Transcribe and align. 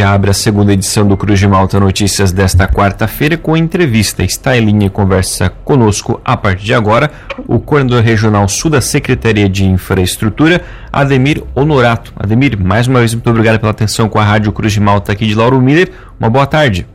abre 0.00 0.30
a 0.30 0.32
segunda 0.32 0.72
edição 0.72 1.04
do 1.04 1.16
Cruz 1.16 1.40
de 1.40 1.48
Malta 1.48 1.80
Notícias 1.80 2.30
desta 2.30 2.68
quarta-feira 2.68 3.36
com 3.36 3.56
entrevista. 3.56 4.22
Está 4.22 4.56
em 4.56 4.64
linha 4.64 4.86
e 4.86 4.90
conversa 4.90 5.50
conosco 5.64 6.20
a 6.24 6.36
partir 6.36 6.66
de 6.66 6.74
agora 6.74 7.10
o 7.48 7.58
coordenador 7.58 8.04
regional 8.04 8.46
sul 8.46 8.70
da 8.70 8.80
Secretaria 8.80 9.48
de 9.48 9.64
Infraestrutura, 9.64 10.62
Ademir 10.92 11.42
Honorato. 11.52 12.12
Ademir, 12.14 12.56
mais 12.56 12.86
uma 12.86 13.00
vez, 13.00 13.12
muito 13.12 13.28
obrigado 13.28 13.58
pela 13.58 13.72
atenção 13.72 14.08
com 14.08 14.20
a 14.20 14.22
Rádio 14.22 14.52
Cruz 14.52 14.72
de 14.72 14.78
Malta 14.78 15.10
aqui 15.10 15.26
de 15.26 15.34
Lauro 15.34 15.60
Miller. 15.60 15.90
Uma 16.20 16.30
boa 16.30 16.46
tarde. 16.46 16.86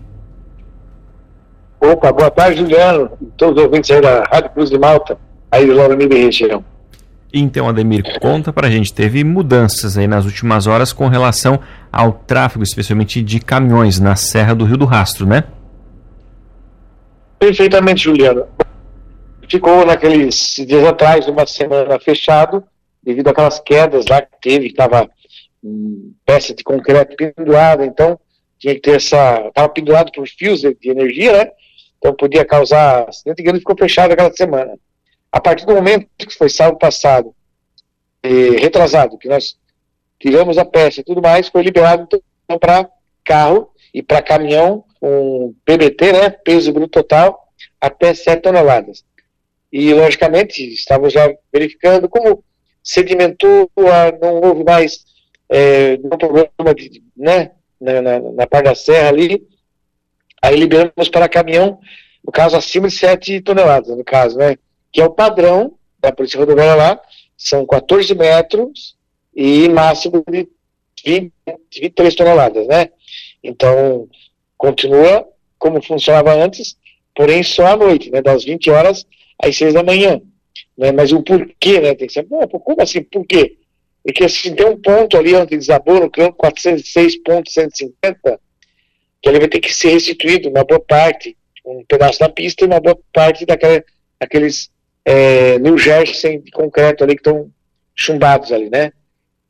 Opa, 1.81 2.09
boa 2.13 2.31
tarde, 2.31 2.61
Juliano. 2.61 3.11
Todos 3.35 3.57
os 3.57 3.63
ouvintes 3.63 3.91
aí 3.91 3.99
da 3.99 4.23
Rádio 4.31 4.49
Cruz 4.51 4.70
de 4.70 4.79
Malta, 4.79 5.17
aí 5.51 5.65
de 5.65 5.73
Lauro 5.73 5.97
Miller 5.97 6.23
região. 6.23 6.63
Então, 7.36 7.68
Ademir, 7.68 8.04
conta 8.20 8.54
pra 8.54 8.70
gente, 8.70 8.93
teve 8.93 9.23
mudanças 9.23 9.97
aí 9.97 10.05
nas 10.05 10.23
últimas 10.23 10.68
horas 10.68 10.93
com 10.93 11.07
relação 11.07 11.59
ao 11.91 12.13
tráfego, 12.13 12.63
especialmente 12.63 13.23
de 13.23 13.39
caminhões 13.39 13.99
na 13.99 14.16
Serra 14.16 14.54
do 14.54 14.66
Rio 14.66 14.77
do 14.77 14.86
Rastro, 14.86 15.26
né? 15.26 15.45
Perfeitamente, 17.40 18.04
Juliano. 18.04 18.45
Ficou 19.49 19.84
naqueles 19.84 20.55
dias 20.67 20.85
atrás, 20.85 21.27
uma 21.27 21.48
semana 21.48 21.99
fechado, 21.99 22.63
devido 23.02 23.30
àquelas 23.30 23.59
quedas 23.59 24.05
lá 24.05 24.21
que 24.21 24.40
teve, 24.40 24.65
que 24.68 24.73
estava 24.73 25.09
hum, 25.63 26.13
peça 26.23 26.54
de 26.54 26.63
concreto 26.63 27.15
pendurada, 27.15 27.84
então 27.84 28.20
tinha 28.59 28.76
que 28.76 28.81
ter 28.81 28.98
essa. 28.98 29.48
Estava 29.48 29.70
pendurado 29.70 30.12
por 30.12 30.27
fios 30.27 30.62
de, 30.62 30.73
de, 30.76 30.90
energia, 30.90 31.35
né? 31.35 31.52
Então 31.98 32.13
podia 32.13 32.45
causar 32.45 33.09
acidente 33.09 33.41
e 33.41 33.54
ficou 33.59 33.76
fechado 33.76 34.12
aquela 34.12 34.31
semana. 34.31 34.73
A 35.33 35.41
partir 35.41 35.65
do 35.65 35.73
momento 35.73 36.07
que 36.15 36.37
foi 36.37 36.47
sábado 36.47 36.77
passado, 36.77 37.35
retrasado, 38.23 39.17
que 39.17 39.27
nós 39.27 39.57
tiramos 40.19 40.59
a 40.59 40.63
peça 40.63 41.01
e 41.01 41.03
tudo 41.03 41.23
mais, 41.23 41.47
foi 41.47 41.63
liberado 41.63 42.03
então 42.03 42.59
para 42.59 42.87
carro 43.25 43.71
e 43.91 44.03
para 44.03 44.21
caminhão 44.21 44.85
com 44.99 45.55
PBT, 45.65 46.13
né, 46.13 46.29
peso 46.29 46.71
bruto 46.71 47.01
total, 47.01 47.48
até 47.81 48.13
7 48.13 48.43
toneladas. 48.43 49.03
E, 49.71 49.91
logicamente, 49.91 50.63
estávamos 50.71 51.12
já 51.12 51.34
verificando 51.51 52.07
como 52.07 52.43
sedimentou, 52.84 53.71
não 54.21 54.40
houve 54.40 54.63
mais 54.63 55.03
é, 55.49 55.97
problema 55.97 56.75
de, 56.75 57.03
né, 57.18 57.51
na, 57.81 58.01
na, 58.03 58.20
na 58.20 58.47
parte 58.47 58.65
da 58.65 58.75
serra 58.75 59.09
ali, 59.09 59.47
aí 60.43 60.55
liberamos 60.55 61.09
para 61.09 61.27
caminhão, 61.27 61.79
no 62.23 62.31
caso, 62.31 62.55
acima 62.55 62.87
de 62.87 62.93
7 62.93 63.41
toneladas, 63.41 63.97
no 63.97 64.03
caso, 64.03 64.38
né, 64.38 64.57
que 64.94 65.02
é 65.02 65.06
o 65.06 65.12
padrão 65.12 65.74
da 66.00 66.12
Polícia 66.12 66.40
Rodoviária 66.40 66.75
lá, 66.75 67.02
são 67.36 67.66
14 67.66 68.13
metros 68.13 68.96
e 69.36 69.68
máximo 69.68 70.24
de 70.30 70.47
20, 71.03 71.34
23 71.81 72.16
toneladas, 72.16 72.68
né? 72.68 72.90
Então, 73.44 74.08
continua 74.58 75.28
como 75.58 75.81
funcionava 75.81 76.34
antes, 76.34 76.78
porém 77.16 77.41
só 77.41 77.68
à 77.68 77.75
noite, 77.75 78.12
né? 78.12 78.22
Das 78.22 78.44
20 78.44 78.69
horas 78.69 79.06
às 79.41 79.58
6 79.58 79.74
da 79.74 79.84
manhã. 79.84 80.22
Né? 80.78 80.91
Mas 80.91 81.12
o 81.12 81.24
porquê, 81.24 81.80
né? 81.80 81.96
Tem 81.96 82.08
que 82.08 82.14
ser, 82.14 82.25
como 82.25 82.81
assim, 82.81 83.02
por 83.03 83.25
quê? 83.25 83.58
Porque 84.03 84.25
assim, 84.25 84.53
tem 84.53 84.66
um 84.66 84.80
ponto 84.80 85.18
ali 85.18 85.34
onde 85.34 85.58
desabou 85.58 86.00
no 86.00 86.12
campo 86.12 86.38
406.150, 86.38 88.40
que 89.22 89.30
ele 89.30 89.40
vai 89.40 89.47
ter 89.47 89.59
que 89.59 89.74
ser 89.74 89.90
restituído, 89.90 90.50
uma 90.50 90.66
boa 90.66 90.81
parte, 90.81 91.38
um 91.66 91.86
pedaço 91.86 92.19
da 92.19 92.28
pista 92.28 92.64
e 92.64 92.68
uma 92.68 92.81
boa 92.81 93.00
parte 93.14 93.46
daquela, 93.46 93.81
daqueles 94.19 94.69
é, 95.06 95.59
New 95.59 95.78
Jersey 95.78 96.40
de 96.40 96.51
concreto 96.51 97.03
ali 97.03 97.16
que 97.16 97.22
estão 97.22 97.51
chumbados 97.96 98.51
ali, 98.51 98.69
né? 98.69 98.91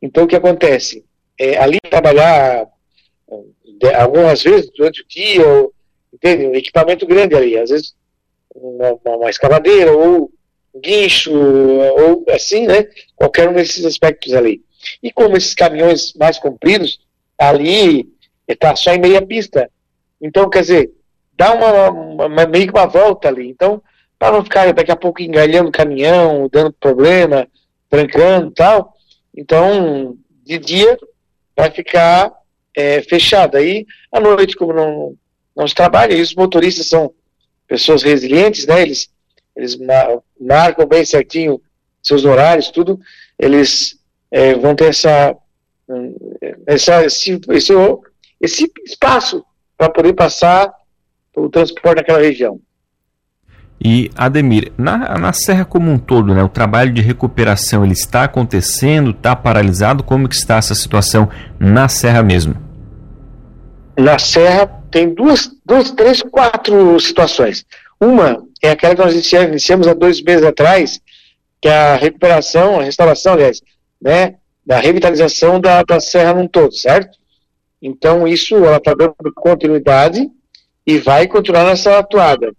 Então 0.01 0.23
o 0.23 0.27
que 0.27 0.35
acontece? 0.35 1.05
É, 1.39 1.57
ali 1.57 1.79
trabalhar 1.89 2.67
de, 3.79 3.93
algumas 3.93 4.43
vezes 4.43 4.71
durante 4.75 5.01
o 5.01 5.07
dia, 5.07 5.47
ou, 5.47 5.73
entende? 6.13 6.47
Um 6.47 6.55
equipamento 6.55 7.05
grande 7.05 7.35
ali, 7.35 7.57
às 7.57 7.69
vezes 7.69 7.95
uma, 8.55 8.99
uma 9.15 9.29
escavadeira 9.29 9.91
ou 9.91 10.31
guincho, 10.75 11.31
ou 11.33 12.25
assim, 12.29 12.67
né? 12.67 12.87
Qualquer 13.15 13.49
um 13.49 13.53
desses 13.53 13.85
aspectos 13.85 14.33
ali. 14.33 14.63
E 15.01 15.11
como 15.11 15.37
esses 15.37 15.53
caminhões 15.53 16.13
mais 16.13 16.39
compridos, 16.39 16.99
ali 17.37 18.09
está 18.47 18.75
só 18.75 18.93
em 18.93 18.99
meia 18.99 19.21
pista. 19.21 19.69
Então, 20.21 20.49
quer 20.49 20.61
dizer, 20.61 20.91
dá 21.33 21.53
uma, 21.53 22.27
uma 22.27 22.47
meio 22.47 22.67
que 22.67 22.73
uma 22.73 22.87
volta 22.87 23.27
ali. 23.27 23.47
Então, 23.47 23.81
para 24.23 24.37
não 24.37 24.43
ficar 24.45 24.71
daqui 24.71 24.89
a 24.89 24.95
pouco 24.95 25.21
engalhando 25.21 25.67
o 25.67 25.71
caminhão, 25.71 26.47
dando 26.49 26.71
problema, 26.71 27.45
trancando 27.89 28.51
e 28.51 28.53
tal. 28.53 28.93
Então, 29.35 30.17
de 30.45 30.57
dia 30.57 30.97
vai 31.53 31.69
ficar 31.69 32.31
é, 32.73 33.01
fechado. 33.01 33.57
Aí, 33.57 33.85
à 34.09 34.21
noite, 34.21 34.55
como 34.55 34.71
não, 34.71 35.13
não 35.53 35.67
se 35.67 35.75
trabalha, 35.75 36.13
e 36.13 36.21
os 36.21 36.33
motoristas 36.35 36.87
são 36.87 37.13
pessoas 37.67 38.01
resilientes, 38.01 38.65
né? 38.65 38.83
Eles, 38.83 39.09
eles 39.57 39.77
marcam 40.39 40.87
bem 40.87 41.03
certinho 41.03 41.61
seus 42.01 42.23
horários, 42.23 42.71
tudo. 42.71 42.97
Eles 43.37 43.99
é, 44.31 44.53
vão 44.53 44.73
ter 44.73 44.85
essa, 44.85 45.35
essa 46.65 47.03
esse, 47.03 47.41
esse, 47.49 47.73
esse 48.39 48.71
espaço 48.85 49.43
para 49.77 49.89
poder 49.89 50.13
passar 50.13 50.73
o 51.35 51.49
transporte 51.49 51.97
naquela 51.97 52.21
região. 52.21 52.57
E 53.83 54.09
Ademir, 54.15 54.71
na, 54.77 55.17
na 55.17 55.33
Serra 55.33 55.65
como 55.65 55.91
um 55.91 55.97
todo, 55.97 56.33
né, 56.33 56.41
o 56.41 56.47
trabalho 56.47 56.93
de 56.93 57.01
recuperação 57.01 57.83
ele 57.83 57.91
está 57.91 58.23
acontecendo, 58.23 59.11
está 59.11 59.35
paralisado? 59.35 60.03
Como 60.03 60.29
que 60.29 60.35
está 60.35 60.55
essa 60.55 60.73
situação 60.73 61.29
na 61.59 61.89
Serra 61.89 62.23
mesmo? 62.23 62.55
Na 63.97 64.17
Serra 64.17 64.67
tem 64.89 65.13
duas, 65.13 65.51
duas 65.65 65.91
três, 65.91 66.21
quatro 66.21 66.97
situações. 66.99 67.65
Uma 67.99 68.41
é 68.61 68.71
aquela 68.71 68.95
que 68.95 69.01
nós 69.01 69.13
iniciamos, 69.13 69.87
há 69.87 69.93
dois 69.93 70.21
meses 70.21 70.45
atrás, 70.45 71.01
que 71.61 71.67
é 71.67 71.75
a 71.75 71.95
recuperação, 71.95 72.79
a 72.79 72.83
restauração, 72.83 73.33
aliás, 73.33 73.61
né, 74.01 74.35
da 74.65 74.79
revitalização 74.79 75.59
da, 75.59 75.83
da 75.83 75.99
Serra 75.99 76.33
num 76.33 76.47
todo, 76.47 76.73
certo? 76.73 77.17
Então 77.81 78.25
isso 78.25 78.55
ela 78.55 78.77
está 78.77 78.93
dando 78.93 79.15
continuidade 79.35 80.29
e 80.87 80.97
vai 80.99 81.27
continuar 81.27 81.65
nessa 81.65 81.99
atuada, 81.99 82.53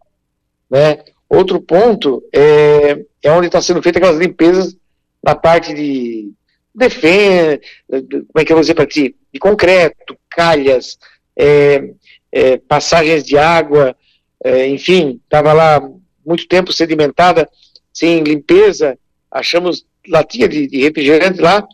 né? 0.71 0.99
Outro 1.35 1.61
ponto 1.61 2.23
é, 2.33 3.05
é 3.23 3.31
onde 3.31 3.47
está 3.47 3.61
sendo 3.61 3.83
feita 3.83 3.99
aquelas 3.99 4.19
limpezas 4.19 4.77
na 5.23 5.35
parte 5.35 5.73
de 5.75 6.33
defesa, 6.75 7.61
como 7.89 8.27
é 8.37 8.45
que 8.45 8.53
eu 8.53 8.57
vou 8.57 8.61
dizer 8.61 8.75
para 8.75 8.87
ti? 8.87 9.15
De 9.33 9.39
concreto, 9.39 10.17
calhas, 10.29 10.99
é, 11.37 11.91
é, 12.31 12.57
passagens 12.59 13.25
de 13.25 13.39
água, 13.39 13.97
é, 14.43 14.69
enfim, 14.69 15.21
estava 15.25 15.53
lá 15.53 15.81
muito 16.25 16.47
tempo 16.49 16.73
sedimentada, 16.73 17.49
sem 17.93 18.23
limpeza, 18.23 18.99
achamos 19.31 19.87
latinha 20.09 20.49
de, 20.49 20.67
de 20.67 20.81
refrigerante 20.83 21.41
lá, 21.41 21.67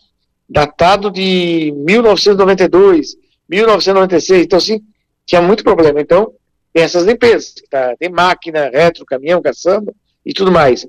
datado 0.49 1.10
de 1.10 1.72
1992, 1.76 3.16
1996, 3.49 4.44
então 4.44 4.59
assim, 4.59 4.81
tinha 5.26 5.41
muito 5.41 5.65
problema. 5.65 6.00
Então, 6.00 6.32
tem 6.72 6.82
essas 6.82 7.04
limpezas, 7.04 7.54
tá? 7.69 7.94
tem 7.98 8.08
máquina, 8.08 8.70
retro, 8.70 9.04
caminhão, 9.04 9.42
caçamba 9.42 9.92
e 10.25 10.32
tudo 10.32 10.53
mais. 10.53 10.86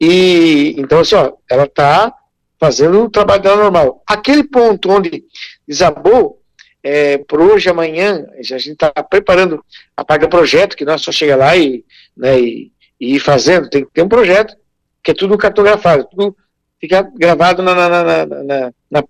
E 0.00 0.74
então, 0.78 1.00
assim, 1.00 1.14
ó, 1.14 1.32
ela 1.48 1.64
está 1.64 2.12
fazendo 2.58 3.02
o 3.02 3.10
trabalho 3.10 3.42
dela 3.42 3.62
normal. 3.62 4.02
Aquele 4.06 4.44
ponto 4.44 4.90
onde 4.90 5.24
desabou, 5.66 6.40
é, 6.82 7.18
por 7.18 7.40
hoje, 7.40 7.68
amanhã, 7.68 8.26
a 8.38 8.42
gente 8.42 8.72
está 8.72 8.90
preparando 8.90 9.64
a 9.96 10.04
parte 10.04 10.22
do 10.22 10.28
projeto, 10.28 10.76
que 10.76 10.84
nós 10.84 11.00
só 11.00 11.12
chega 11.12 11.36
lá 11.36 11.56
e, 11.56 11.84
né, 12.16 12.38
e, 12.38 12.72
e 13.00 13.14
ir 13.16 13.20
fazendo, 13.20 13.70
tem 13.70 13.84
que 13.84 13.90
ter 13.92 14.02
um 14.02 14.08
projeto, 14.08 14.54
que 15.02 15.10
é 15.10 15.14
tudo 15.14 15.38
cartografado, 15.38 16.06
tudo 16.10 16.36
fica 16.80 17.02
gravado 17.16 17.62
na, 17.62 17.74
na, 17.74 17.88
na, 17.88 18.26
na, 18.26 18.72
na, 18.90 19.04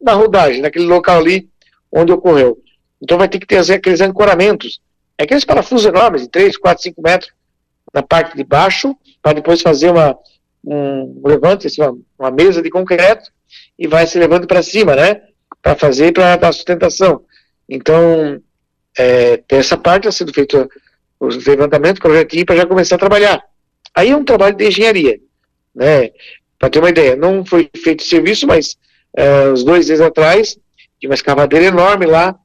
na 0.00 0.12
rodagem, 0.12 0.62
naquele 0.62 0.86
local 0.86 1.18
ali 1.18 1.48
onde 1.92 2.12
ocorreu. 2.12 2.58
Então 3.02 3.18
vai 3.18 3.28
ter 3.28 3.38
que 3.38 3.46
ter 3.46 3.58
aqueles 3.70 4.00
ancoramentos 4.00 4.80
é 5.18 5.24
aqueles 5.24 5.44
parafusos 5.44 5.84
enormes, 5.84 6.22
de 6.22 6.28
3, 6.28 6.56
4, 6.56 6.82
5 6.84 7.02
metros 7.02 7.32
na 7.92 8.02
parte 8.02 8.36
de 8.36 8.44
baixo, 8.44 8.96
para 9.20 9.32
depois 9.32 9.60
fazer 9.60 9.90
uma, 9.90 10.16
um 10.64 11.20
levante, 11.24 11.66
assim, 11.66 11.82
uma, 11.82 11.98
uma, 12.18 12.30
mesa 12.30 12.62
de 12.62 12.70
concreto, 12.70 13.30
e 13.78 13.88
vai 13.88 14.06
se 14.06 14.18
levando 14.18 14.46
para 14.46 14.62
cima, 14.62 14.94
né? 14.94 15.22
Para 15.60 15.74
fazer, 15.74 16.12
para 16.12 16.36
dar 16.36 16.52
sustentação. 16.52 17.24
Então, 17.68 18.40
é, 18.96 19.38
tem 19.38 19.58
essa 19.58 19.76
parte 19.76 20.06
a 20.06 20.12
sendo 20.12 20.32
feito 20.32 20.68
os 21.18 21.44
levantamentos, 21.44 22.00
projetinho, 22.00 22.46
para 22.46 22.56
já 22.56 22.66
começar 22.66 22.94
a 22.94 22.98
trabalhar. 22.98 23.42
Aí 23.94 24.10
é 24.10 24.16
um 24.16 24.24
trabalho 24.24 24.56
de 24.56 24.68
engenharia, 24.68 25.18
né? 25.74 26.10
Para 26.58 26.70
ter 26.70 26.78
uma 26.78 26.90
ideia, 26.90 27.16
não 27.16 27.44
foi 27.44 27.68
feito 27.82 28.02
serviço, 28.02 28.46
mas 28.46 28.76
é, 29.16 29.48
uns 29.48 29.64
dois 29.64 29.86
dias 29.86 30.00
atrás, 30.00 30.58
tinha 31.00 31.10
uma 31.10 31.14
escavadeira 31.14 31.66
enorme 31.66 32.06
lá, 32.06 32.38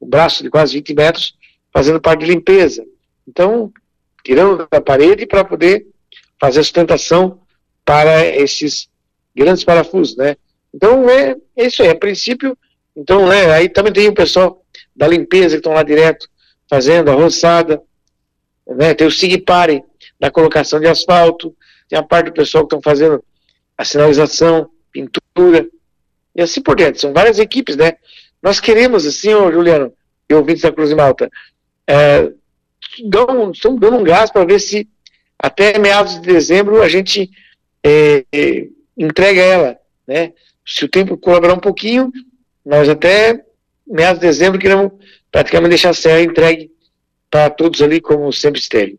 um 0.00 0.08
braço 0.08 0.42
de 0.42 0.50
quase 0.50 0.74
20 0.74 0.94
metros, 0.94 1.34
fazendo 1.74 2.00
parte 2.00 2.20
de 2.20 2.32
limpeza. 2.32 2.86
Então, 3.26 3.72
tirando 4.22 4.68
da 4.70 4.80
parede 4.80 5.26
para 5.26 5.44
poder 5.44 5.86
fazer 6.40 6.62
sustentação 6.62 7.40
para 7.84 8.24
esses 8.24 8.88
grandes 9.34 9.64
parafusos, 9.64 10.16
né? 10.16 10.36
Então, 10.72 11.10
é, 11.10 11.36
é 11.56 11.66
isso 11.66 11.82
aí, 11.82 11.90
a 11.90 11.94
princípio, 11.94 12.56
então, 12.96 13.26
né, 13.28 13.50
aí 13.52 13.68
também 13.68 13.92
tem 13.92 14.08
o 14.08 14.14
pessoal 14.14 14.64
da 14.94 15.08
limpeza 15.08 15.50
que 15.50 15.56
estão 15.56 15.72
lá 15.72 15.82
direto 15.82 16.28
fazendo 16.68 17.10
a 17.10 17.14
roçada, 17.14 17.82
né? 18.66 18.94
tem 18.94 19.06
o 19.06 19.10
Sigpare 19.10 19.84
da 20.18 20.30
colocação 20.30 20.80
de 20.80 20.86
asfalto, 20.86 21.54
tem 21.88 21.98
a 21.98 22.02
parte 22.02 22.26
do 22.26 22.32
pessoal 22.32 22.64
que 22.64 22.74
estão 22.74 22.82
fazendo 22.82 23.22
a 23.76 23.84
sinalização, 23.84 24.70
pintura, 24.90 25.68
e 26.34 26.42
assim 26.42 26.62
por 26.62 26.76
diante. 26.76 27.00
São 27.00 27.12
várias 27.12 27.38
equipes, 27.38 27.76
né? 27.76 27.94
Nós 28.42 28.60
queremos, 28.60 29.06
assim, 29.06 29.34
ô 29.34 29.50
Juliano, 29.52 29.92
e 30.28 30.34
ouvintes 30.34 30.62
da 30.62 30.72
Cruz 30.72 30.88
de 30.88 30.94
Malta, 30.94 31.30
é, 31.86 32.30
dão, 33.08 33.50
estão 33.50 33.76
dando 33.76 33.98
um 33.98 34.04
gás 34.04 34.30
para 34.30 34.44
ver 34.44 34.60
se 34.60 34.88
até 35.38 35.78
meados 35.78 36.20
de 36.20 36.20
dezembro 36.20 36.82
a 36.82 36.88
gente 36.88 37.30
é, 37.82 38.24
é, 38.32 38.66
entrega 38.96 39.40
ela, 39.40 39.76
né? 40.06 40.32
Se 40.66 40.84
o 40.84 40.88
tempo 40.88 41.18
colaborar 41.18 41.54
um 41.54 41.60
pouquinho, 41.60 42.10
nós 42.64 42.88
até 42.88 43.44
meados 43.86 44.20
de 44.20 44.26
dezembro 44.26 44.58
queremos 44.58 44.92
praticamente 45.30 45.70
deixar 45.70 45.90
a 45.90 45.94
serra 45.94 46.22
entregue 46.22 46.70
para 47.30 47.50
todos 47.50 47.82
ali 47.82 48.00
como 48.00 48.32
sempre 48.32 48.60
esteve. 48.60 48.98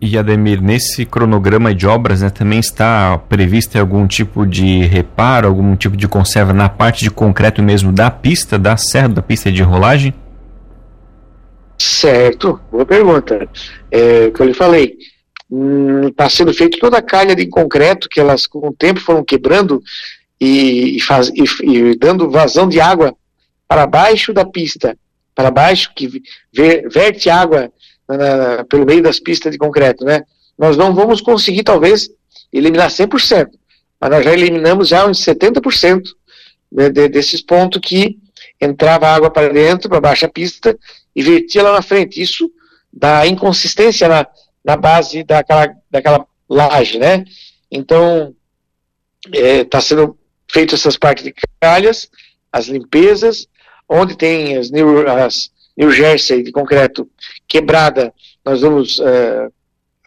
E 0.00 0.18
Ademir, 0.18 0.60
nesse 0.60 1.06
cronograma 1.06 1.74
de 1.74 1.86
obras 1.86 2.20
né, 2.20 2.28
também 2.28 2.58
está 2.58 3.16
previsto 3.16 3.78
algum 3.78 4.06
tipo 4.06 4.46
de 4.46 4.84
reparo, 4.84 5.48
algum 5.48 5.74
tipo 5.74 5.96
de 5.96 6.06
conserva 6.06 6.52
na 6.52 6.68
parte 6.68 7.02
de 7.02 7.10
concreto 7.10 7.62
mesmo 7.62 7.90
da 7.90 8.10
pista, 8.10 8.58
da 8.58 8.76
serra 8.76 9.08
da 9.08 9.22
pista 9.22 9.50
de 9.50 9.62
rolagem? 9.62 10.12
Certo, 11.78 12.60
boa 12.70 12.86
pergunta. 12.86 13.48
É, 13.90 14.30
que 14.30 14.40
eu 14.40 14.46
lhe 14.46 14.54
falei, 14.54 14.96
está 16.08 16.26
hum, 16.26 16.30
sendo 16.30 16.54
feita 16.54 16.78
toda 16.78 16.98
a 16.98 17.02
calha 17.02 17.34
de 17.34 17.46
concreto 17.48 18.08
que 18.08 18.20
elas 18.20 18.46
com 18.46 18.68
o 18.68 18.74
tempo 18.74 19.00
foram 19.00 19.24
quebrando 19.24 19.82
e, 20.40 21.00
faz, 21.00 21.28
e, 21.28 21.44
e 21.62 21.96
dando 21.96 22.30
vazão 22.30 22.68
de 22.68 22.80
água 22.80 23.14
para 23.68 23.86
baixo 23.86 24.32
da 24.32 24.44
pista, 24.44 24.96
para 25.34 25.50
baixo 25.50 25.92
que 25.94 26.22
ver, 26.52 26.88
verte 26.88 27.28
água 27.30 27.72
na, 28.08 28.64
pelo 28.64 28.86
meio 28.86 29.02
das 29.02 29.18
pistas 29.18 29.52
de 29.52 29.58
concreto, 29.58 30.04
né? 30.04 30.22
Nós 30.58 30.76
não 30.76 30.94
vamos 30.94 31.20
conseguir, 31.20 31.64
talvez, 31.64 32.08
eliminar 32.52 32.88
100%, 32.88 33.48
mas 34.00 34.10
nós 34.10 34.24
já 34.24 34.32
eliminamos 34.32 34.88
já 34.88 35.06
uns 35.06 35.24
70% 35.24 36.02
de, 36.70 36.90
de, 36.90 37.08
desses 37.08 37.40
pontos 37.42 37.80
que 37.82 38.18
entrava 38.60 39.08
água 39.08 39.30
para 39.30 39.52
dentro, 39.52 39.88
para 39.88 40.00
baixo 40.00 40.26
a 40.26 40.28
pista, 40.28 40.76
e 41.14 41.22
vertia 41.22 41.62
lá 41.62 41.72
na 41.72 41.82
frente. 41.82 42.20
Isso 42.20 42.50
dá 42.92 43.26
inconsistência 43.26 44.08
na, 44.08 44.26
na 44.64 44.76
base 44.76 45.24
daquela, 45.24 45.74
daquela 45.90 46.26
laje, 46.48 46.98
né? 46.98 47.24
Então, 47.70 48.34
está 49.32 49.78
é, 49.78 49.80
sendo 49.80 50.18
feito 50.50 50.74
essas 50.74 50.96
partes 50.96 51.24
de 51.24 51.34
calhas, 51.60 52.08
as 52.52 52.66
limpezas, 52.66 53.48
onde 53.88 54.16
tem 54.16 54.56
as, 54.56 54.70
New, 54.70 55.08
as 55.08 55.50
New 55.76 55.90
Jersey 55.90 56.42
de 56.42 56.52
concreto 56.52 57.08
quebrada, 57.48 58.12
nós 58.44 58.60
vamos 58.60 59.00
é, 59.00 59.48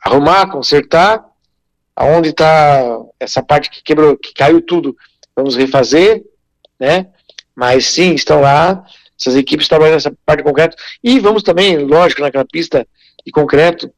arrumar, 0.04 0.50
consertar. 0.50 1.26
Aonde 1.96 2.30
está 2.30 3.00
essa 3.20 3.42
parte 3.42 3.72
que 3.72 3.82
quebrou, 3.82 4.16
que 4.16 4.32
caiu 4.32 4.62
tudo, 4.62 4.96
vamos 5.36 5.56
refazer, 5.56 6.24
né? 6.80 7.08
Mas 7.58 7.88
sim, 7.88 8.14
estão 8.14 8.40
lá, 8.40 8.86
essas 9.20 9.36
equipes 9.36 9.68
trabalhando 9.68 9.96
nessa 9.96 10.14
parte 10.24 10.42
de 10.42 10.44
concreto. 10.44 10.78
E 11.04 11.20
vamos 11.20 11.42
também, 11.42 11.76
lógico, 11.80 12.22
naquela 12.22 12.46
pista 12.46 12.88
de 13.26 13.32
concreto, 13.32 13.92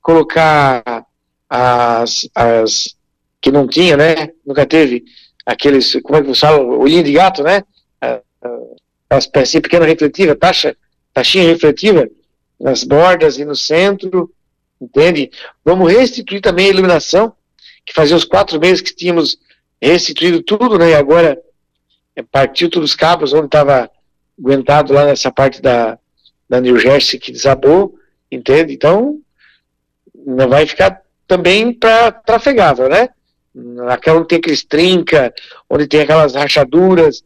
colocar 0.00 1.04
as, 1.48 2.26
as 2.34 2.96
que 3.38 3.52
não 3.52 3.68
tinha, 3.68 3.98
né? 3.98 4.30
Nunca 4.46 4.64
teve 4.64 5.04
aqueles, 5.44 5.92
como 6.02 6.16
é 6.16 6.22
que 6.22 6.28
você 6.28 6.40
fala, 6.40 6.62
olhinho 6.62 7.04
de 7.04 7.12
gato, 7.12 7.42
né? 7.42 7.62
As 9.10 9.26
pecinhas 9.26 9.60
pequenas 9.60 9.88
refletivas, 9.88 10.38
taxa, 10.40 10.74
taxinha 11.12 11.44
refletiva, 11.44 12.08
nas 12.58 12.82
bordas 12.82 13.36
e 13.36 13.44
no 13.44 13.54
centro, 13.54 14.32
entende? 14.80 15.30
Vamos 15.62 15.92
restituir 15.92 16.40
também 16.40 16.68
a 16.68 16.70
iluminação, 16.70 17.34
que 17.84 17.92
fazia 17.92 18.16
uns 18.16 18.24
quatro 18.24 18.58
meses 18.58 18.80
que 18.80 18.96
tínhamos 18.96 19.36
restituído 19.82 20.42
tudo, 20.42 20.78
né? 20.78 20.92
E 20.92 20.94
agora 20.94 21.38
partiu 22.30 22.68
todos 22.68 22.90
os 22.90 22.96
cabos 22.96 23.32
onde 23.32 23.46
estava 23.46 23.90
aguentado 24.38 24.92
lá 24.92 25.06
nessa 25.06 25.30
parte 25.30 25.62
da, 25.62 25.98
da 26.48 26.60
New 26.60 26.78
Jersey 26.78 27.18
que 27.18 27.32
desabou, 27.32 27.94
entende? 28.30 28.74
Então, 28.74 29.18
não 30.14 30.48
vai 30.48 30.66
ficar 30.66 31.00
também 31.26 31.72
para 31.72 32.12
trafegável, 32.12 32.88
né? 32.88 33.08
Naquela 33.54 34.18
onde 34.18 34.28
tem 34.28 34.38
aqueles 34.38 34.64
trinca, 34.64 35.32
onde 35.68 35.86
tem 35.86 36.00
aquelas 36.00 36.34
rachaduras, 36.34 37.22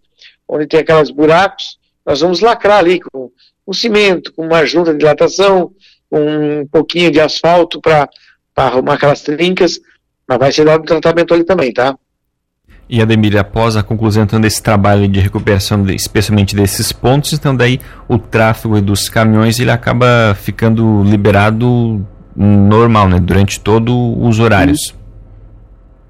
onde 0.48 0.66
tem 0.66 0.80
aqueles 0.80 1.10
buracos, 1.10 1.78
nós 2.04 2.20
vamos 2.20 2.40
lacrar 2.40 2.78
ali 2.78 3.00
com 3.00 3.30
com 3.66 3.72
cimento, 3.72 4.32
com 4.32 4.46
uma 4.46 4.64
junta 4.64 4.92
de 4.92 5.00
dilatação, 5.00 5.72
com 6.08 6.60
um 6.60 6.66
pouquinho 6.68 7.10
de 7.10 7.20
asfalto 7.20 7.80
para 7.80 8.08
arrumar 8.54 8.94
aquelas 8.94 9.22
trincas, 9.22 9.80
mas 10.26 10.38
vai 10.38 10.52
ser 10.52 10.64
dado 10.64 10.84
tratamento 10.84 11.34
ali 11.34 11.42
também, 11.42 11.72
tá? 11.72 11.98
E 12.88 13.02
Ademir, 13.02 13.36
após 13.36 13.76
a 13.76 13.82
conclusão 13.82 14.22
então, 14.22 14.40
desse 14.40 14.62
trabalho 14.62 15.08
de 15.08 15.18
recuperação, 15.18 15.84
especialmente 15.90 16.54
desses 16.54 16.92
pontos, 16.92 17.32
então 17.32 17.54
daí 17.54 17.80
o 18.08 18.16
tráfego 18.16 18.80
dos 18.80 19.08
caminhões 19.08 19.58
ele 19.58 19.72
acaba 19.72 20.36
ficando 20.40 21.02
liberado 21.02 22.06
normal, 22.36 23.08
né? 23.08 23.18
Durante 23.18 23.58
todos 23.58 23.92
os 24.20 24.38
horários. 24.38 24.94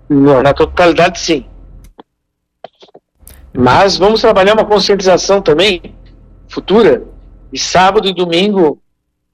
Não, 0.09 0.43
na 0.43 0.53
totalidade 0.53 1.19
sim. 1.19 1.47
Mas 3.55 3.97
vamos 3.97 4.21
trabalhar 4.21 4.53
uma 4.53 4.67
conscientização 4.67 5.41
também 5.41 5.95
futura 6.47 7.05
e 7.51 7.59
sábado 7.59 8.07
e 8.07 8.15
domingo 8.15 8.83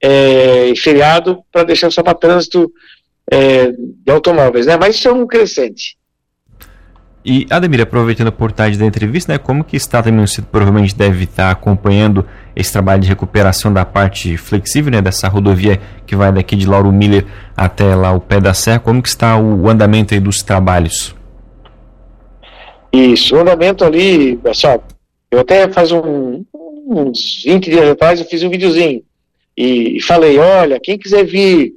é, 0.01 0.73
feriado 0.77 1.43
para 1.51 1.63
deixar 1.63 1.91
só 1.91 2.01
para 2.01 2.13
trânsito 2.13 2.71
é, 3.29 3.71
de 3.71 4.11
automóveis, 4.11 4.65
né? 4.65 4.77
Mas 4.77 4.95
isso 4.95 5.09
é 5.09 5.11
um 5.11 5.27
crescente. 5.27 5.97
E 7.25 7.47
Ademir, 7.49 7.81
aproveitando 7.81 8.27
a 8.27 8.29
oportunidade 8.29 8.77
da 8.77 8.85
entrevista, 8.85 9.31
né, 9.31 9.37
como 9.37 9.63
que 9.63 9.77
está 9.77 10.03
também, 10.03 10.25
você 10.25 10.41
provavelmente 10.41 10.93
deve 10.93 11.23
estar 11.23 11.51
acompanhando 11.51 12.25
esse 12.53 12.71
trabalho 12.71 13.01
de 13.01 13.07
recuperação 13.07 13.71
da 13.71 13.85
parte 13.85 14.35
flexível, 14.35 14.91
né, 14.91 15.01
dessa 15.01 15.29
rodovia 15.29 15.79
que 16.05 16.17
vai 16.17 16.33
daqui 16.33 16.55
de 16.55 16.67
Lauro 16.67 16.91
Miller 16.91 17.25
até 17.55 17.95
lá 17.95 18.11
o 18.11 18.19
pé 18.19 18.41
da 18.41 18.53
serra, 18.53 18.79
como 18.79 19.01
que 19.01 19.07
está 19.07 19.37
o 19.37 19.69
andamento 19.69 20.13
aí 20.13 20.19
dos 20.19 20.43
trabalhos? 20.43 21.15
Isso, 22.91 23.35
o 23.35 23.39
andamento 23.39 23.85
ali, 23.85 24.35
pessoal, 24.35 24.83
eu 25.31 25.39
até 25.39 25.67
faz 25.69 25.91
um, 25.93 26.43
uns 26.53 27.41
20 27.45 27.69
dias 27.69 27.89
atrás, 27.89 28.19
eu 28.19 28.25
fiz 28.25 28.43
um 28.43 28.49
videozinho 28.49 29.01
e 29.57 29.99
falei: 30.01 30.37
olha, 30.37 30.79
quem 30.79 30.97
quiser 30.97 31.23
vir 31.23 31.73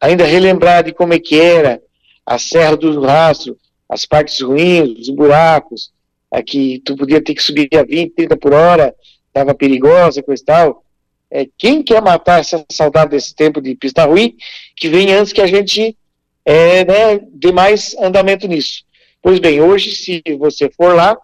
ainda 0.00 0.24
relembrar 0.24 0.84
de 0.84 0.92
como 0.92 1.12
é 1.12 1.18
que 1.18 1.38
era 1.38 1.82
a 2.24 2.38
Serra 2.38 2.76
do 2.76 2.98
Rastro, 3.02 3.56
as 3.88 4.04
partes 4.06 4.40
ruins, 4.40 4.98
os 5.00 5.10
buracos, 5.10 5.92
aqui 6.30 6.82
tu 6.84 6.96
podia 6.96 7.22
ter 7.22 7.34
que 7.34 7.42
subir 7.42 7.68
a 7.76 7.82
20, 7.82 8.14
30 8.14 8.36
por 8.36 8.52
hora, 8.52 8.94
estava 9.28 9.54
perigosa, 9.54 10.22
coisa 10.22 10.42
e 10.42 10.46
tal. 10.46 10.84
É, 11.30 11.46
quem 11.58 11.82
quer 11.82 12.00
matar 12.00 12.40
essa 12.40 12.64
saudade 12.70 13.10
desse 13.10 13.34
tempo 13.34 13.60
de 13.60 13.74
pista 13.74 14.04
ruim, 14.04 14.36
que 14.76 14.88
vem 14.88 15.12
antes 15.12 15.32
que 15.32 15.40
a 15.40 15.46
gente 15.46 15.96
é, 16.44 16.84
né, 16.84 17.20
dê 17.32 17.50
mais 17.50 17.96
andamento 17.98 18.46
nisso. 18.46 18.84
Pois 19.22 19.38
bem, 19.38 19.60
hoje, 19.60 19.92
se 19.92 20.22
você 20.38 20.70
for 20.70 20.94
lá, 20.94 21.16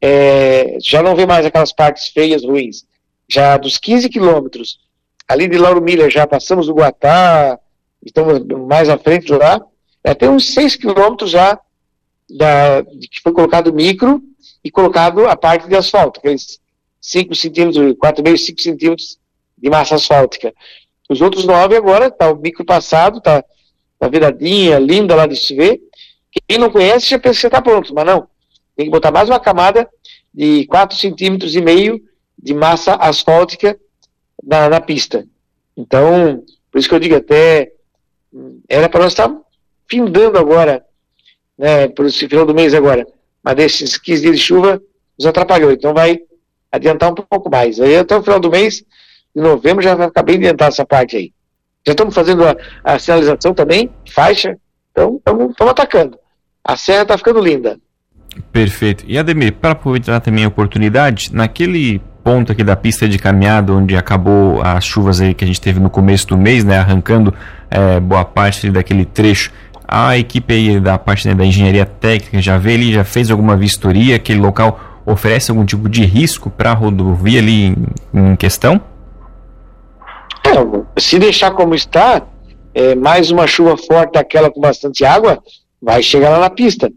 é, 0.00 0.76
já 0.80 1.02
não 1.02 1.16
vê 1.16 1.26
mais 1.26 1.44
aquelas 1.44 1.72
partes 1.72 2.08
feias, 2.08 2.44
ruins. 2.44 2.84
Já 3.28 3.56
dos 3.56 3.78
15 3.78 4.08
quilômetros, 4.08 4.78
ali 5.26 5.48
de 5.48 5.56
Lauro 5.56 5.80
Miller, 5.80 6.10
já 6.10 6.26
passamos 6.26 6.68
o 6.68 6.74
Guatá, 6.74 7.58
estamos 8.04 8.44
mais 8.66 8.88
à 8.88 8.98
frente 8.98 9.32
lá, 9.32 9.60
é, 10.02 10.14
tem 10.14 10.28
uns 10.28 10.52
6 10.52 10.76
quilômetros 10.76 11.30
já 11.30 11.58
da, 12.36 12.84
que 12.84 13.20
foi 13.22 13.32
colocado 13.32 13.72
micro 13.72 14.22
e 14.62 14.70
colocado 14.70 15.26
a 15.26 15.36
parte 15.36 15.68
de 15.68 15.76
asfalto, 15.76 16.20
aqueles 16.20 16.60
5 17.00 17.34
centímetros, 17.34 17.94
4,5, 17.94 18.36
5 18.36 18.60
centímetros 18.60 19.18
de 19.56 19.70
massa 19.70 19.94
asfáltica. 19.94 20.52
Os 21.08 21.20
outros 21.20 21.44
9 21.44 21.76
agora, 21.76 22.06
está 22.06 22.30
o 22.30 22.36
micro 22.36 22.64
passado, 22.64 23.18
está 23.18 23.44
tá 23.98 24.08
viradinha, 24.08 24.78
linda 24.78 25.14
lá 25.14 25.26
de 25.26 25.36
se 25.36 25.54
ver. 25.54 25.80
Quem 26.46 26.58
não 26.58 26.70
conhece 26.70 27.10
já 27.10 27.18
pensa 27.18 27.40
que 27.40 27.46
está 27.46 27.60
pronto, 27.60 27.92
mas 27.94 28.06
não. 28.06 28.28
Tem 28.76 28.86
que 28.86 28.92
botar 28.92 29.10
mais 29.10 29.28
uma 29.28 29.40
camada 29.40 29.88
de 30.32 30.66
4 30.66 30.96
centímetros 30.96 31.54
e 31.54 31.60
meio 31.60 32.00
de 32.38 32.54
massa 32.54 32.94
asfáltica 32.94 33.78
na, 34.42 34.68
na 34.68 34.80
pista. 34.80 35.26
Então, 35.76 36.44
por 36.70 36.78
isso 36.78 36.88
que 36.88 36.94
eu 36.94 37.00
digo 37.00 37.16
até 37.16 37.72
era 38.68 38.88
para 38.88 39.00
nós 39.00 39.12
estar 39.12 39.34
findando 39.88 40.38
agora, 40.38 40.84
né, 41.60 41.88
por 41.88 42.06
esse 42.06 42.26
final 42.26 42.46
do 42.46 42.54
mês 42.54 42.72
agora, 42.72 43.06
mas 43.44 43.54
desses 43.54 43.98
15 43.98 44.22
dias 44.22 44.36
de 44.36 44.42
chuva 44.42 44.80
nos 45.18 45.26
atrapalhou, 45.26 45.70
então 45.70 45.92
vai 45.92 46.18
adiantar 46.72 47.10
um 47.10 47.14
pouco 47.14 47.50
mais. 47.50 47.78
Aí 47.78 47.98
até 47.98 48.16
o 48.16 48.22
final 48.22 48.40
do 48.40 48.50
mês, 48.50 48.82
de 49.36 49.42
novembro, 49.42 49.82
já 49.82 49.94
vai 49.94 50.08
ficar 50.08 50.22
bem 50.22 50.36
adiantada 50.36 50.70
essa 50.70 50.86
parte 50.86 51.18
aí. 51.18 51.32
Já 51.86 51.92
estamos 51.92 52.14
fazendo 52.14 52.44
a, 52.46 52.56
a 52.82 52.98
sinalização 52.98 53.52
também, 53.52 53.90
faixa, 54.10 54.56
então 54.90 55.16
estamos 55.18 55.54
atacando. 55.60 56.18
A 56.64 56.76
serra 56.76 57.02
está 57.02 57.18
ficando 57.18 57.40
linda. 57.40 57.78
Perfeito. 58.50 59.04
E 59.06 59.18
Ademir, 59.18 59.52
para 59.52 59.72
aproveitar 59.72 60.20
também 60.20 60.44
a 60.44 60.48
oportunidade, 60.48 61.34
naquele 61.34 62.00
ponto 62.24 62.52
aqui 62.52 62.64
da 62.64 62.76
pista 62.76 63.06
de 63.06 63.18
caminhada, 63.18 63.72
onde 63.72 63.96
acabou 63.96 64.62
as 64.62 64.84
chuvas 64.84 65.20
aí 65.20 65.34
que 65.34 65.44
a 65.44 65.46
gente 65.46 65.60
teve 65.60 65.78
no 65.78 65.90
começo 65.90 66.26
do 66.28 66.38
mês, 66.38 66.64
né, 66.64 66.78
arrancando 66.78 67.34
é, 67.70 68.00
boa 68.00 68.24
parte 68.24 68.70
daquele 68.70 69.04
trecho. 69.04 69.50
A 69.92 70.16
equipe 70.16 70.78
da 70.78 70.96
parte 70.96 71.26
né, 71.26 71.34
da 71.34 71.44
engenharia 71.44 71.84
técnica 71.84 72.40
já 72.40 72.56
veio 72.56 72.78
ali, 72.78 72.92
já 72.92 73.02
fez 73.02 73.28
alguma 73.28 73.56
vistoria, 73.56 74.14
aquele 74.14 74.38
local 74.38 74.78
oferece 75.04 75.50
algum 75.50 75.66
tipo 75.66 75.88
de 75.88 76.04
risco 76.04 76.48
para 76.48 76.70
a 76.70 76.74
rodovia 76.74 77.40
ali 77.40 77.66
em, 77.66 77.76
em 78.14 78.36
questão? 78.36 78.80
É, 80.46 81.00
se 81.00 81.18
deixar 81.18 81.50
como 81.50 81.74
está, 81.74 82.24
é, 82.72 82.94
mais 82.94 83.32
uma 83.32 83.48
chuva 83.48 83.76
forte, 83.76 84.16
aquela 84.16 84.48
com 84.48 84.60
bastante 84.60 85.04
água, 85.04 85.42
vai 85.82 86.04
chegar 86.04 86.30
lá 86.30 86.38
na 86.38 86.50
pista. 86.50 86.88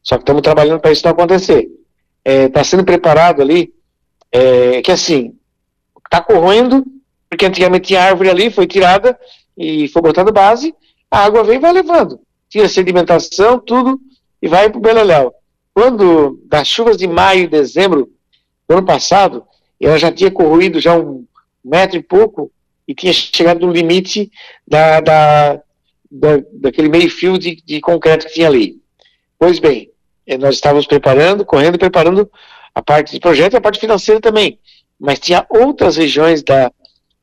Só 0.00 0.14
que 0.16 0.22
estamos 0.22 0.42
trabalhando 0.42 0.78
para 0.78 0.92
isso 0.92 1.04
não 1.04 1.10
acontecer. 1.10 1.66
Está 2.24 2.30
é, 2.30 2.48
tá 2.48 2.62
sendo 2.62 2.84
preparado 2.84 3.42
ali, 3.42 3.72
é, 4.30 4.80
que 4.80 4.92
assim, 4.92 5.34
está 6.04 6.20
corroendo, 6.20 6.84
porque 7.28 7.46
antigamente 7.46 7.88
tinha 7.88 8.04
árvore 8.04 8.30
ali, 8.30 8.48
foi 8.48 8.68
tirada 8.68 9.18
e 9.56 9.88
foi 9.88 10.02
botada 10.02 10.30
base, 10.30 10.72
a 11.10 11.24
água 11.24 11.42
vem 11.42 11.56
e 11.56 11.60
vai 11.60 11.72
levando. 11.72 12.20
Tira 12.48 12.68
sedimentação, 12.68 13.58
tudo, 13.58 14.00
e 14.40 14.48
vai 14.48 14.68
para 14.70 14.78
o 14.78 14.82
Beleléu. 14.82 15.32
Quando, 15.74 16.40
das 16.46 16.66
chuvas 16.66 16.96
de 16.96 17.06
maio 17.06 17.44
e 17.44 17.48
dezembro 17.48 18.10
do 18.68 18.76
ano 18.76 18.86
passado, 18.86 19.44
ela 19.80 19.98
já 19.98 20.10
tinha 20.10 20.30
corroído 20.30 20.80
já 20.80 20.96
um 20.96 21.24
metro 21.64 21.98
e 21.98 22.02
pouco, 22.02 22.50
e 22.86 22.94
tinha 22.94 23.12
chegado 23.12 23.66
no 23.66 23.72
limite 23.72 24.30
da, 24.66 25.00
da, 25.00 25.54
da 26.10 26.42
daquele 26.52 26.88
meio 26.88 27.10
fio 27.10 27.38
de, 27.38 27.56
de 27.56 27.80
concreto 27.80 28.26
que 28.26 28.34
tinha 28.34 28.48
ali. 28.48 28.80
Pois 29.38 29.58
bem, 29.58 29.90
eh, 30.26 30.38
nós 30.38 30.54
estávamos 30.54 30.86
preparando, 30.86 31.44
correndo, 31.44 31.78
preparando 31.78 32.30
a 32.74 32.82
parte 32.82 33.12
de 33.12 33.20
projeto 33.20 33.52
e 33.52 33.56
a 33.56 33.60
parte 33.60 33.78
financeira 33.78 34.20
também. 34.20 34.58
Mas 34.98 35.18
tinha 35.18 35.46
outras 35.50 35.96
regiões 35.96 36.42
da, 36.42 36.72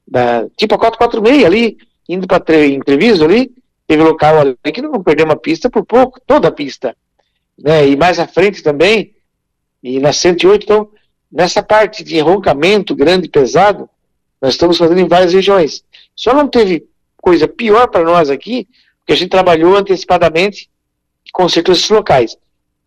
da 0.08 0.48
tipo 0.56 0.76
a 0.76 0.78
446 0.78 1.46
ali, 1.46 1.78
indo 2.08 2.28
para 2.28 2.66
entrevista 2.66 3.26
ali, 3.26 3.52
teve 3.88 4.04
local 4.04 4.40
ali 4.40 4.58
que 4.74 4.82
não 4.82 5.04
perdeu 5.04 5.26
uma 5.26 5.36
pista 5.36 5.70
por 5.70 5.86
pouco, 5.86 6.20
toda 6.26 6.48
a 6.48 6.52
pista. 6.52 6.96
Né? 7.58 7.88
E 7.90 7.96
mais 7.96 8.20
à 8.20 8.28
frente 8.28 8.62
também, 8.62 9.14
e 9.84 10.00
na 10.00 10.12
108, 10.12 10.64
então, 10.64 10.90
nessa 11.32 11.62
parte 11.62 12.04
de 12.04 12.18
enroncamento 12.18 12.96
grande 12.96 13.28
e 13.28 13.30
pesado, 13.30 13.90
nós 14.42 14.54
estamos 14.54 14.78
fazendo 14.78 15.00
em 15.00 15.08
várias 15.08 15.34
regiões. 15.34 15.84
Só 16.16 16.34
não 16.34 16.48
teve 16.48 16.88
coisa 17.18 17.48
pior 17.48 17.88
para 17.88 18.04
nós 18.04 18.30
aqui, 18.30 18.68
porque 19.00 19.14
a 19.14 19.16
gente 19.16 19.30
trabalhou 19.30 19.76
antecipadamente 19.76 20.70
com 21.32 21.46
esses 21.46 21.90
locais. 21.90 22.38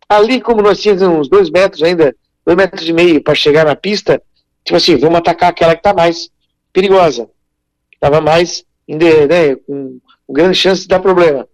Ali, 0.07 0.41
como 0.41 0.61
nós 0.61 0.81
tínhamos 0.81 1.03
uns 1.03 1.29
dois 1.29 1.49
metros 1.49 1.83
ainda, 1.83 2.15
dois 2.45 2.57
metros 2.57 2.87
e 2.87 2.93
meio 2.93 3.21
para 3.21 3.35
chegar 3.35 3.65
na 3.65 3.75
pista, 3.75 4.21
tipo 4.63 4.75
assim, 4.75 4.97
vamos 4.97 5.19
atacar 5.19 5.49
aquela 5.49 5.73
que 5.73 5.79
está 5.79 5.93
mais 5.93 6.29
perigosa, 6.73 7.29
estava 7.93 8.19
mais, 8.19 8.65
né, 8.87 9.55
com, 9.67 9.99
com 10.29 10.33
grande 10.33 10.55
chance 10.55 10.83
de 10.83 10.87
dar 10.87 10.99
problema. 10.99 11.49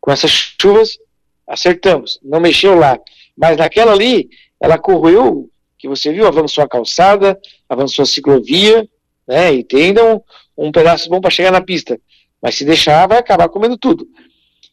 Com 0.00 0.10
essas 0.10 0.32
chuvas, 0.60 0.98
acertamos, 1.46 2.18
não 2.20 2.40
mexeu 2.40 2.74
lá. 2.74 2.98
Mas 3.36 3.56
naquela 3.56 3.92
ali, 3.92 4.28
ela 4.60 4.76
correu, 4.76 5.48
que 5.78 5.86
você 5.86 6.12
viu, 6.12 6.26
avançou 6.26 6.64
a 6.64 6.68
calçada, 6.68 7.40
avançou 7.68 8.02
a 8.02 8.06
ciclovia, 8.06 8.88
né? 9.24 9.54
E 9.54 9.62
tem 9.62 9.84
ainda 9.84 10.04
um, 10.04 10.20
um 10.58 10.72
pedaço 10.72 11.08
bom 11.08 11.20
para 11.20 11.30
chegar 11.30 11.52
na 11.52 11.60
pista. 11.60 11.96
Mas 12.42 12.56
se 12.56 12.64
deixar, 12.64 13.06
vai 13.06 13.18
acabar 13.18 13.48
comendo 13.48 13.78
tudo. 13.78 14.04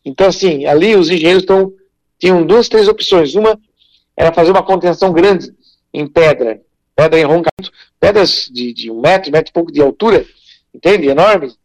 Então, 0.04 0.26
assim, 0.26 0.66
ali 0.66 0.96
os 0.96 1.12
engenheiros. 1.12 1.46
Tinham 2.18 2.44
duas, 2.44 2.68
três 2.68 2.88
opções. 2.88 3.36
Uma 3.36 3.60
era 4.18 4.34
fazer 4.34 4.50
uma 4.50 4.64
contenção 4.64 5.14
grande 5.14 5.54
em 5.94 6.08
pedra, 6.08 6.60
pedra 6.96 7.20
em 7.20 7.26
roncamento, 7.26 7.72
pedras 8.00 8.50
de, 8.52 8.74
de 8.74 8.90
um 8.90 9.00
metro, 9.00 9.32
metro 9.32 9.52
e 9.52 9.54
pouco 9.54 9.72
de 9.72 9.82
altura, 9.82 10.26
entende? 10.74 11.08
Enormes, 11.08 11.58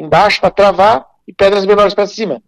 embaixo 0.00 0.40
para 0.40 0.50
travar 0.50 1.06
e 1.26 1.32
pedras 1.32 1.66
menores 1.66 1.94
para 1.94 2.06
cima. 2.06 2.42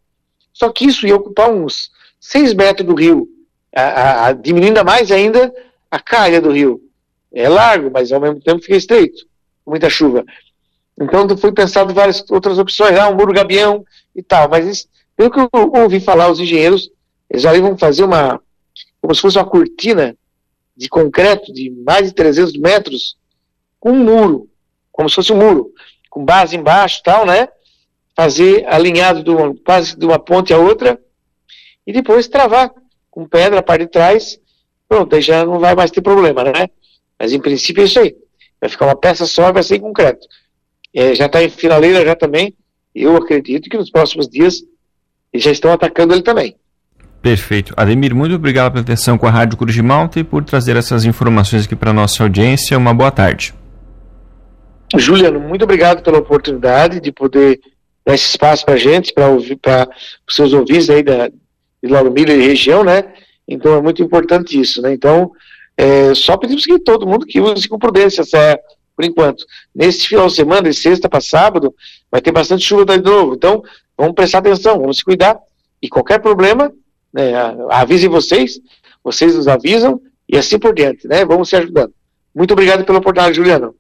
Só 0.52 0.70
que 0.70 0.86
isso 0.86 1.06
ia 1.06 1.16
ocupar 1.16 1.50
uns 1.50 1.90
seis 2.18 2.54
metros 2.54 2.86
do 2.86 2.94
rio, 2.94 3.28
a, 3.74 4.26
a, 4.26 4.32
diminuindo 4.32 4.84
mais 4.84 5.10
ainda 5.10 5.52
a 5.90 5.98
calha 5.98 6.40
do 6.40 6.50
rio. 6.50 6.80
É 7.32 7.48
largo, 7.48 7.90
mas 7.90 8.12
ao 8.12 8.20
mesmo 8.20 8.40
tempo 8.40 8.60
fica 8.62 8.76
estreito 8.76 9.30
muita 9.70 9.88
chuva. 9.88 10.24
Então 11.00 11.36
foi 11.38 11.52
pensado 11.52 11.94
várias 11.94 12.24
outras 12.30 12.58
opções, 12.58 12.98
ah, 12.98 13.08
um 13.08 13.14
muro 13.14 13.32
gabião 13.32 13.84
e 14.14 14.22
tal, 14.22 14.48
mas 14.48 14.66
isso, 14.66 14.88
pelo 15.16 15.30
que 15.30 15.40
eu 15.40 15.48
ouvi 15.52 16.00
falar, 16.00 16.30
os 16.30 16.40
engenheiros, 16.40 16.90
eles 17.30 17.42
já 17.42 17.52
vão 17.58 17.78
fazer 17.78 18.04
uma, 18.04 18.40
como 19.00 19.14
se 19.14 19.20
fosse 19.20 19.38
uma 19.38 19.46
cortina 19.46 20.16
de 20.76 20.88
concreto 20.88 21.52
de 21.52 21.70
mais 21.70 22.08
de 22.08 22.14
300 22.14 22.56
metros, 22.58 23.16
com 23.78 23.92
um 23.92 24.04
muro, 24.04 24.48
como 24.92 25.08
se 25.08 25.14
fosse 25.14 25.32
um 25.32 25.36
muro, 25.36 25.72
com 26.10 26.24
base 26.24 26.56
embaixo 26.56 27.00
tal, 27.02 27.24
né? 27.24 27.48
Fazer 28.14 28.66
alinhado 28.68 29.34
uma, 29.34 29.54
quase 29.64 29.96
de 29.96 30.04
uma 30.04 30.18
ponte 30.18 30.52
a 30.52 30.58
outra, 30.58 31.00
e 31.86 31.92
depois 31.92 32.28
travar 32.28 32.70
com 33.10 33.26
pedra 33.26 33.60
a 33.60 33.62
parte 33.62 33.82
de 33.84 33.90
trás, 33.90 34.38
pronto, 34.88 35.14
aí 35.14 35.22
já 35.22 35.44
não 35.46 35.58
vai 35.58 35.74
mais 35.74 35.90
ter 35.90 36.02
problema, 36.02 36.44
né? 36.44 36.68
Mas 37.18 37.32
em 37.32 37.40
princípio 37.40 37.82
é 37.82 37.86
isso 37.86 38.00
aí. 38.00 38.14
Vai 38.60 38.68
ficar 38.68 38.86
uma 38.86 38.96
peça 38.96 39.26
só, 39.26 39.52
vai 39.52 39.62
ser 39.62 39.76
em 39.76 39.80
concreto. 39.80 40.26
É, 40.92 41.14
já 41.14 41.26
está 41.26 41.42
em 41.42 41.48
finaleira 41.48 42.04
já 42.04 42.14
também. 42.14 42.54
Eu 42.94 43.16
acredito 43.16 43.70
que 43.70 43.76
nos 43.76 43.90
próximos 43.90 44.28
dias 44.28 44.62
já 45.34 45.50
estão 45.50 45.72
atacando 45.72 46.12
ele 46.12 46.22
também. 46.22 46.56
Perfeito. 47.22 47.74
Ademir, 47.76 48.14
muito 48.14 48.34
obrigado 48.34 48.72
pela 48.72 48.82
atenção 48.82 49.18
com 49.18 49.26
a 49.26 49.30
Rádio 49.30 49.58
Cruz 49.58 49.74
de 49.74 49.82
Malta 49.82 50.20
e 50.20 50.24
por 50.24 50.42
trazer 50.42 50.76
essas 50.76 51.04
informações 51.04 51.66
aqui 51.66 51.76
para 51.76 51.90
a 51.90 51.94
nossa 51.94 52.22
audiência. 52.22 52.76
Uma 52.76 52.94
boa 52.94 53.10
tarde. 53.10 53.54
Juliano, 54.96 55.38
muito 55.38 55.62
obrigado 55.62 56.02
pela 56.02 56.18
oportunidade 56.18 57.00
de 57.00 57.12
poder 57.12 57.60
dar 58.04 58.14
esse 58.14 58.26
espaço 58.26 58.64
para 58.64 58.74
a 58.74 58.78
gente, 58.78 59.12
para 59.12 59.28
para 59.60 59.88
os 60.28 60.34
seus 60.34 60.52
ouvintes 60.52 60.90
aí 60.90 61.02
da, 61.02 61.28
de 61.28 61.88
Lauro 61.88 62.10
Miller 62.10 62.38
e 62.38 62.46
região, 62.46 62.82
né? 62.82 63.12
Então 63.46 63.76
é 63.76 63.82
muito 63.82 64.02
importante 64.02 64.58
isso, 64.60 64.82
né? 64.82 64.92
Então, 64.92 65.32
é, 65.76 66.14
só 66.14 66.36
pedimos 66.36 66.64
que 66.64 66.78
todo 66.78 67.06
mundo 67.06 67.26
que 67.26 67.40
use 67.40 67.68
com 67.68 67.78
prudência, 67.78 68.22
é, 68.34 68.60
por 68.96 69.04
enquanto. 69.04 69.44
Nesse 69.74 70.06
final 70.06 70.26
de 70.26 70.34
semana, 70.34 70.68
de 70.68 70.74
sexta 70.74 71.08
para 71.08 71.20
sábado, 71.20 71.74
vai 72.10 72.20
ter 72.20 72.32
bastante 72.32 72.64
chuva 72.64 72.84
de 72.98 73.02
novo. 73.02 73.34
Então, 73.34 73.62
vamos 73.96 74.14
prestar 74.14 74.38
atenção, 74.38 74.78
vamos 74.78 74.98
se 74.98 75.04
cuidar. 75.04 75.38
E 75.80 75.88
qualquer 75.88 76.20
problema, 76.20 76.72
né, 77.12 77.32
avisem 77.70 78.08
vocês, 78.08 78.60
vocês 79.02 79.34
nos 79.34 79.48
avisam 79.48 80.00
e 80.28 80.36
assim 80.36 80.58
por 80.58 80.74
diante, 80.74 81.08
né? 81.08 81.24
Vamos 81.24 81.48
se 81.48 81.56
ajudando. 81.56 81.92
Muito 82.34 82.52
obrigado 82.52 82.84
pela 82.84 82.98
oportunidade, 82.98 83.36
Juliano. 83.36 83.74